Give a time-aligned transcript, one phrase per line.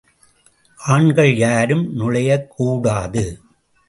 [0.77, 3.39] ஆண்கள் யாரும் நுழையக்கூடாது.